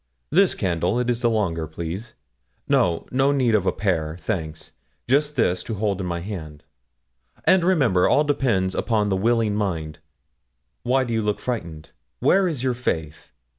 This 0.31 0.55
candle, 0.55 0.99
it 0.99 1.11
is 1.11 1.21
the 1.21 1.29
longer, 1.29 1.67
please; 1.67 2.15
no 2.67 3.05
no 3.11 3.31
need 3.31 3.53
of 3.53 3.67
a 3.67 3.71
pair, 3.71 4.17
thanks; 4.19 4.71
just 5.07 5.35
this, 5.35 5.61
to 5.65 5.75
hold 5.75 6.01
in 6.01 6.07
my 6.07 6.21
hand. 6.21 6.63
And 7.45 7.63
remember, 7.63 8.09
all 8.09 8.23
depends 8.23 8.73
upon 8.73 9.09
the 9.09 9.15
willing 9.15 9.53
mind. 9.55 9.99
Why 10.81 11.03
do 11.03 11.13
you 11.13 11.21
look 11.21 11.39
frightened? 11.39 11.91
Where 12.19 12.47
is 12.47 12.63
your 12.63 12.73
faith? 12.73 13.29